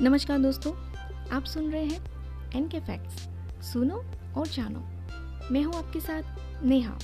नमस्कार 0.00 0.38
दोस्तों, 0.38 0.72
आप 1.32 1.44
सुन 1.44 1.70
रहे 1.70 1.84
हैं 1.84 2.00
एन 2.56 2.66
के 2.68 2.78
फैक्ट्स 2.80 3.28
सुनो 3.66 4.04
और 4.36 4.46
जानो। 4.46 4.80
मैं 5.52 5.62
हूँ 5.62 5.74
आपके 5.74 6.00
साथ 6.00 6.64
नेहा। 6.64 6.98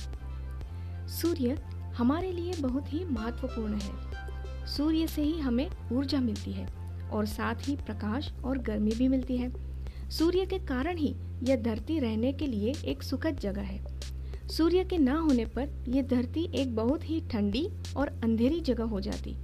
सूर्य 1.07 1.57
हमारे 1.97 2.31
लिए 2.31 2.53
बहुत 2.53 2.93
ही 2.93 3.03
महत्वपूर्ण 3.05 3.73
है। 3.73 4.67
सूर्य 4.67 5.07
से 5.07 5.21
ही 5.21 5.39
हमें 5.39 5.69
ऊर्जा 5.91 6.19
मिलती 6.19 6.51
है 6.51 6.67
और 7.11 7.25
साथ 7.25 7.67
ही 7.67 7.75
प्रकाश 7.75 8.31
और 8.45 8.57
गर्मी 8.57 8.91
भी 8.91 9.07
मिलती 9.07 9.37
है। 9.37 9.51
सूर्य 10.09 10.45
के 10.45 10.59
कारण 10.59 10.97
ही 10.97 11.15
यह 11.43 11.55
धरती 11.55 11.99
रहने 11.99 12.33
के 12.33 12.47
लिए 12.47 12.73
एक 12.85 13.03
सुखद 13.03 13.39
जगह 13.39 13.61
है। 13.61 13.81
सूर्य 14.47 14.83
के 14.83 14.97
ना 14.97 15.17
होने 15.19 15.45
पर 15.45 15.69
यह 15.87 16.01
धरती 16.01 16.49
एक 16.55 16.75
बहुत 16.75 17.09
ही 17.09 17.21
ठंडी 17.21 17.67
और 17.97 18.07
अंधेरी 18.23 18.59
जगह 18.59 18.83
हो 18.83 18.99
जाती। 18.99 19.37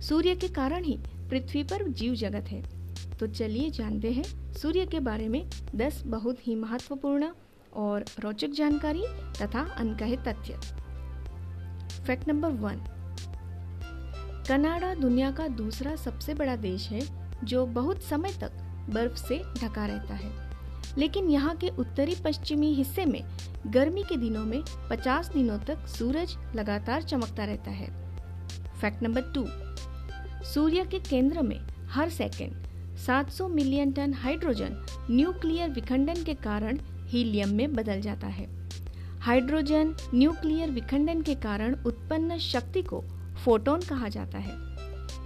सूर्य 0.00 0.34
के 0.34 0.48
कारण 0.48 0.84
ही 0.84 0.98
पृथ्वी 1.30 1.62
पर 1.62 1.88
जीव 1.88 2.14
जगत 2.14 2.48
है। 2.48 2.81
तो 3.22 3.26
चलिए 3.26 3.70
जानते 3.70 4.10
हैं 4.12 4.22
सूर्य 4.52 4.84
के 4.86 5.00
बारे 5.00 5.28
में 5.28 5.50
10 5.76 6.02
बहुत 6.06 6.38
ही 6.46 6.54
महत्वपूर्ण 6.54 7.26
और 7.72 8.04
रोचक 8.20 8.50
जानकारी 8.50 9.02
तथा 9.42 9.60
अनकहे 9.78 10.16
तथ्य। 10.16 10.54
फैक्ट 12.06 12.28
नंबर 12.28 12.50
वन 12.50 12.82
कनाडा 14.48 14.94
दुनिया 14.94 15.30
का 15.30 15.46
दूसरा 15.48 15.94
सबसे 15.96 16.34
बड़ा 16.34 16.56
देश 16.56 16.88
है, 16.88 17.00
जो 17.44 17.66
बहुत 17.66 18.02
समय 18.02 18.32
तक 18.40 18.52
बर्फ़ 18.90 19.16
से 19.16 19.38
ढका 19.38 19.86
रहता 19.86 20.14
है। 20.14 20.32
लेकिन 20.98 21.30
यहाँ 21.30 21.54
के 21.56 21.68
उत्तरी 21.68 22.14
पश्चिमी 22.24 22.72
हिस्से 22.74 23.04
में 23.04 23.22
गर्मी 23.66 24.02
के 24.02 24.16
दिनों 24.16 24.44
में 24.44 24.62
50 24.90 25.32
दिनों 25.34 25.58
तक 25.58 25.86
सूरज 25.88 26.36
लगातार 26.56 27.02
चमकता 27.02 27.44
रहता 27.44 27.70
है। 27.70 27.88
फैक्ट 28.80 29.02
नंबर 29.02 29.32
टू 29.34 29.46
सूर्य 30.44 30.84
के 30.84 30.98
केंद्र 31.00 31.42
में 31.42 31.58
हर 31.90 32.10
second 32.10 32.71
700 33.02 33.48
million 33.50 33.92
ton 33.92 34.12
hydrogen 34.14 34.76
nuclear 35.10 35.70
विखंडन 35.70 36.22
के 36.24 36.34
कारण 36.34 36.78
हीलियम 37.08 37.54
में 37.54 37.72
बदल 37.72 38.00
जाता 38.00 38.26
है। 38.26 38.46
हाइड्रोजन 39.20 39.94
न्यूक्लियर 40.14 40.70
विखंडन 40.70 41.22
के 41.22 41.34
कारण 41.36 41.74
उत्पन्न 41.86 42.36
शक्ति 42.40 42.82
को 42.82 43.02
फोटोन 43.44 43.80
कहा 43.80 44.08
जाता 44.08 44.38
है। 44.38 44.54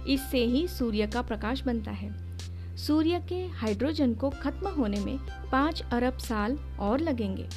इससे 0.07 0.43
ही 0.45 0.67
सूर्य 0.67 1.07
का 1.07 1.21
प्रकाश 1.21 1.61
बनता 1.63 1.91
है। 1.91 2.09
सूर्य 2.77 3.19
के 3.29 3.45
हाइड्रोजन 3.55 4.13
को 4.13 4.29
खत्म 4.41 4.69
होने 4.69 4.99
में 4.99 5.17
पाँच 5.51 5.83
अरब 5.91 6.17
साल 6.19 6.57
और 6.79 6.99
लगेंगे। 6.99 7.47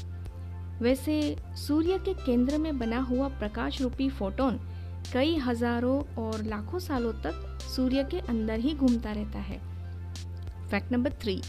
वैसे 0.80 1.36
सूर्य 1.58 1.98
के 1.98 2.14
केंद्र 2.26 2.58
में 2.58 2.78
बना 2.78 3.00
हुआ 3.00 3.28
प्रकाश 3.38 3.80
रूपी 3.82 4.08
फोटोन 4.10 4.60
कई 5.12 5.36
हज़ारों 5.38 5.98
और 6.22 6.44
लाखों 6.44 6.78
सालों 6.78 7.12
तक 7.22 7.58
सूर्य 7.76 8.04
के 8.04 8.18
अंदर 8.28 8.58
ही 8.58 8.74
घूमता 8.74 9.12
रहता 9.12 9.38
है। 9.38 9.60
Fact 10.70 10.92
number 10.92 11.12
three. 11.12 11.40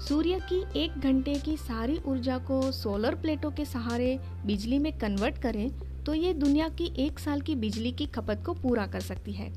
सूर्य 0.00 0.38
की 0.52 0.80
एक 0.80 0.98
घंटे 0.98 1.34
की 1.34 1.56
सारी 1.56 1.98
ऊर्जा 2.06 2.36
को 2.38 2.60
सोलर 2.72 3.14
प्लेटों 3.14 3.50
के 3.50 3.64
सहारे 3.64 4.18
बिजली 4.46 4.78
में 4.78 4.92
कन्वर्ट 4.98 5.38
करें 5.38 5.68
तो 6.04 6.14
ये 6.14 6.32
दुनिया 6.34 6.68
की 6.68 6.92
एक 6.98 7.18
साल 7.18 7.40
की 7.40 7.54
बिजली 7.54 7.92
की 7.92 8.06
खपत 8.06 8.42
को 8.46 8.54
पूरा 8.54 8.86
कर 8.86 9.00
सकती 9.00 9.32
है। 9.32 9.52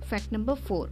फैक्ट 0.00 0.32
नंबर 0.32 0.54
फोर। 0.54 0.90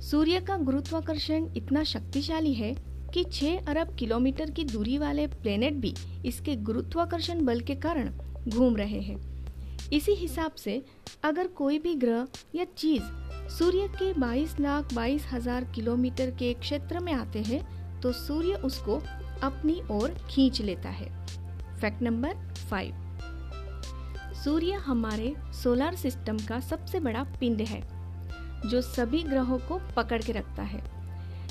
सूर्य 0.00 0.40
का 0.40 0.56
गुरुत्वाकर्षण 0.56 1.48
इतना 1.56 1.84
शक्तिशाली 1.84 2.54
है 2.54 2.74
कि 3.14 3.24
6 3.24 3.68
अरब 3.68 3.94
किलोमीटर 3.96 4.50
की 4.50 4.64
दूरी 4.64 4.98
वाले 4.98 5.26
प्लेनेट 5.26 5.74
भी 5.74 5.94
इसके 6.26 6.56
गुरुत्वाकर्षण 6.56 7.44
बल 7.44 7.60
के 7.60 7.74
कारण 7.76 8.12
घूम 8.48 8.76
रहे 8.76 9.00
हैं। 9.00 9.20
इसी 9.92 10.12
हिसाब 10.14 10.52
से 10.54 10.82
अगर 11.24 11.46
कोई 11.46 11.78
भी 11.78 11.94
ग्रह 11.94 12.26
या 12.54 12.64
चीज़ 12.76 13.02
सूर्य 13.48 13.86
के 13.92 14.12
22 14.14 14.58
लाख 14.60 14.92
बाईस 14.94 15.26
हज़ार 15.32 15.64
किलोमीटर 15.74 16.30
के 16.30 16.52
क्षेत्र 16.54 17.00
में 17.00 17.12
आते 17.12 17.42
हैं 17.42 17.60
तो 18.00 18.12
सूर्य 18.12 18.54
उसको 18.64 19.00
अपनी 19.42 19.80
ओर 19.90 20.14
खींच 20.30 20.60
लेता 20.60 20.88
है। 20.88 21.08
Fact 21.80 22.02
number 22.02 22.34
five. 22.70 22.94
सूर्य 24.34 24.72
हमारे 24.80 25.34
सोलर 25.54 25.94
सिस्टम 25.96 26.38
का 26.38 26.60
सबसे 26.60 27.00
बड़ा 27.00 27.22
पिंड 27.40 27.60
है, 27.60 27.80
जो 28.66 28.80
सभी 28.82 29.22
ग्रहों 29.22 29.58
को 29.58 29.80
पकड़ 29.96 30.22
के 30.22 30.32
रखता 30.32 30.62
है। 30.62 30.82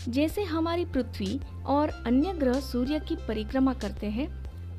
जैसे 0.07 0.43
हमारी 0.43 0.85
पृथ्वी 0.85 1.39
और 1.67 1.89
अन्य 2.05 2.33
ग्रह 2.33 2.59
सूर्य 2.61 2.99
की 2.99 3.15
परिक्रमा 3.27 3.73
करते 3.75 4.07
हैं, 4.07 4.29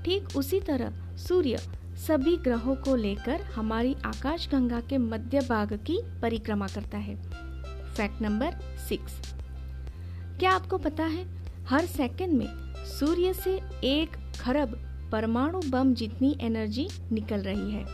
ठीक 0.05 0.37
उसी 0.37 0.61
तरह 0.61 1.17
सूर्य 1.19 1.61
सभी 1.99 2.37
ग्रहों 2.37 2.75
को 2.77 2.95
लेकर 2.97 3.41
हमारी 3.55 3.95
आकाश 4.05 4.49
गंगा 4.49 4.81
के 4.81 4.99
मध्य 4.99 5.41
भाग 5.41 5.73
की 5.87 5.99
परिक्रमा 6.23 6.67
करता 6.67 6.99
है। 6.99 7.17
फैक्ट 7.95 8.23
नंबर 8.23 8.53
सिक्स 8.89 9.21
क्या 10.39 10.51
आपको 10.51 10.79
पता 10.79 11.05
है, 11.05 11.25
हर 11.67 11.87
सेकंड 11.87 12.33
में 12.33 12.47
सूर्य 12.87 13.33
से 13.35 13.61
एक 13.85 14.17
खरब 14.41 14.77
परमाणु 15.13 15.61
बम 15.71 15.95
जितनी 15.95 16.37
एनर्जी 16.41 16.89
निकल 17.13 17.41
रही 17.41 17.73
है। 17.73 17.87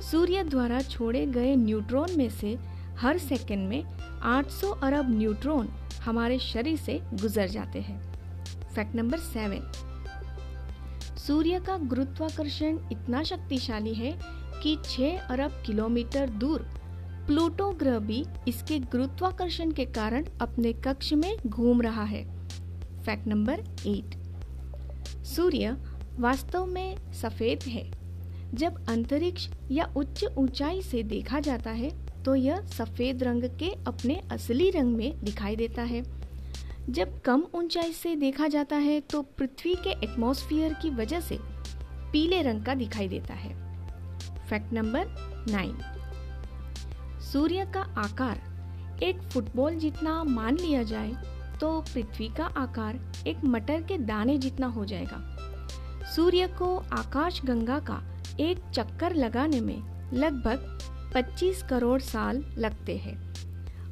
सूर्य 0.00 0.44
द्वारा 0.44 0.80
छोड़े 0.80 1.26
गए 1.26 1.54
न्यूट्रॉन 1.56 2.16
में 2.18 2.28
से 2.30 2.58
हर 2.98 3.18
सेकंड 3.18 3.68
में 3.68 3.84
800 4.22 4.70
अरब 4.72 5.10
न्यूट्रॉन 5.10 5.68
हमारे 6.04 6.38
शरीर 6.38 6.76
से 6.76 7.00
गुजर 7.14 7.48
जाते 7.48 7.80
हैं। 7.80 8.00
फैक्ट 8.74 8.94
नंबर 8.94 9.18
सेवन 9.18 9.90
सूर्य 11.26 11.58
का 11.66 11.76
गुरुत्वाकर्षण 11.78 12.78
इतना 12.92 13.22
शक्तिशाली 13.22 13.92
है 13.94 14.10
कि 14.62 14.76
6 14.84 15.28
अरब 15.30 15.62
किलोमीटर 15.66 16.30
दूर। 16.30 16.60
प्लूटो 17.26 17.68
ग्रह 17.72 17.98
भी 17.98 18.24
इसके 18.48 18.78
गुरुत्वाकर्षण 18.78 19.70
के 19.70 19.84
कारण 19.84 20.24
अपने 20.40 20.72
कक्ष 20.86 21.12
में 21.12 21.36
घूम 21.46 21.82
रहा 21.82 22.04
है। 22.04 22.24
Fact 23.02 23.26
number 23.28 23.62
eight. 23.86 24.16
सूर्य 25.26 25.76
वास्तव 26.18 26.66
में 26.66 27.12
सफ़ेद 27.12 27.62
है। 27.62 27.90
जब 28.54 28.84
अंतरिक्ष 28.88 29.48
या 29.70 29.84
उच्च 29.96 30.24
ऊंचाई 30.38 30.82
से 30.82 31.02
देखा 31.04 31.40
जाता 31.40 31.70
है 31.70 31.90
तो 32.24 32.34
यह 32.34 32.60
सफ़ेद 32.68 33.22
रंग 33.22 33.44
के 33.58 33.70
अपने 33.86 34.20
असली 34.32 34.70
रंग 34.70 34.96
में 34.96 35.24
दिखाई 35.24 35.56
देता 35.56 35.82
है। 35.84 36.02
जब 36.90 37.20
कम 37.20 37.42
ऊंचाई 37.54 37.92
से 37.92 38.14
देखा 38.16 38.46
जाता 38.48 38.76
है 38.76 39.00
तो 39.00 39.20
पृथ्वी 39.38 39.74
के 39.74 39.90
एटमॉस्फेयर 40.04 40.72
की 40.74 40.90
वजह 40.90 41.20
से 41.20 41.38
पीले 42.12 42.40
रंग 42.42 42.64
का 42.64 42.74
दिखाई 42.74 43.08
देता 43.08 43.34
है। 43.34 43.54
फैक्ट 44.48 44.72
नंबर 44.72 45.04
नाइन 45.50 45.78
सूर्य 47.22 47.64
का 47.74 47.82
आकार, 47.98 48.40
एक 49.02 49.22
फुटबॉल 49.22 49.74
जितना 49.74 50.22
मान 50.24 50.56
लिया 50.56 50.82
जाए 50.82 51.12
तो 51.60 51.80
पृथ्वी 51.94 52.28
का 52.28 52.44
आकार 52.56 52.98
एक 53.26 53.44
मटर 53.44 53.82
के 53.82 53.98
दाने 53.98 54.36
जितना 54.38 54.66
हो 54.66 54.84
जाएगा। 54.84 55.18
सूर्य 56.06 56.46
को 56.58 56.76
आकाश 56.92 57.40
गंगा 57.44 57.78
का 57.80 58.02
एक 58.40 58.70
चक्कर 58.74 59.14
लगाने 59.14 59.60
में 59.60 60.12
लगभग 60.12 60.78
25 61.14 61.62
करोड़ 61.62 62.00
साल 62.00 62.44
लगते 62.58 62.96
हैं। 62.96 63.16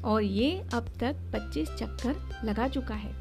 और 0.04 0.22
ये 0.22 0.50
अब 0.74 0.86
तक 1.00 1.16
25 1.32 1.74
चक्कर 1.78 2.46
लगा 2.46 2.68
चुका 2.68 2.94
है। 2.94 3.12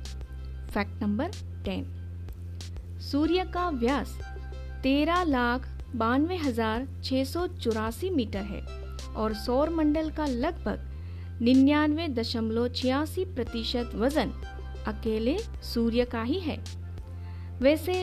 फैक्ट 0.68 1.02
नंबर 1.04 1.32
10 1.66 3.02
सूर्य 3.02 3.44
का 3.54 3.70
व्यास 3.72 4.18
तेरह 4.84 5.24
लाख 5.24 5.68
बानवे 5.96 6.36
हज़ार 6.38 6.88
छह 7.04 7.24
सौ 7.24 7.48
चौरासी 7.50 8.10
मीटर 8.10 8.44
है 8.44 8.62
और 9.16 9.34
सौर 9.36 9.70
मंडल 9.70 10.10
का 10.12 10.26
लगभग 10.26 11.42
निन्यानवे 11.42 12.08
दशमलव 12.10 12.68
छियासी 12.70 13.26
प्रतिशत 13.26 13.92
वज़न 13.96 14.34
अकेले 14.88 15.38
सूर्य 15.64 16.06
का 16.06 16.22
ही 16.24 16.40
है। 16.40 16.58
वैसे 17.62 17.94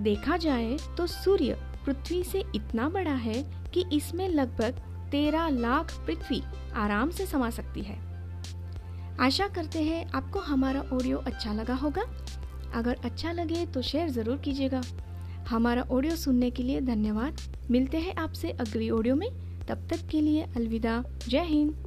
देखा 0.00 0.36
जाए 0.36 0.76
तो 0.96 1.06
सूर्य 1.06 1.56
पृथ्वी 1.86 2.22
से 2.24 2.42
इतना 2.54 2.88
बड़ा 2.88 3.14
है 3.14 3.42
कि 3.74 3.84
इसमें 3.92 4.28
लगभग 4.28 4.80
तेरह 5.10 5.48
लाख 5.50 5.92
पृथ्वी 6.06 6.42
आराम 6.76 7.10
से 7.10 7.26
समा 7.26 7.50
सकती 7.50 7.82
है। 7.82 7.98
आशा 9.20 9.46
करते 9.48 9.82
हैं 9.82 10.04
आपको 10.10 10.40
हमारा 10.40 10.80
ऑडियो 10.92 11.18
अच्छा 11.18 11.52
लगा 11.52 11.74
होगा। 11.74 12.02
अगर 12.74 12.96
अच्छा 13.04 13.32
लगे 13.32 13.64
तो 13.66 13.82
शेयर 13.82 14.08
ज़रूर 14.08 14.36
कीजिएगा। 14.36 14.82
हमारा 15.48 15.82
ऑडियो 15.82 16.16
सुनने 16.16 16.50
के 16.50 16.62
लिए 16.62 16.80
धन्यवाद। 16.80 17.40
मिलते 17.70 17.98
हैं 17.98 18.14
आपसे 18.16 18.50
अगली 18.50 18.90
ऑडियो 18.90 19.16
में। 19.16 19.28
तब 19.68 19.86
तक 19.90 20.06
के 20.06 20.20
लिए 20.20 20.42
अलविदा। 20.56 21.02
जय 21.28 21.44
हिंद। 21.44 21.85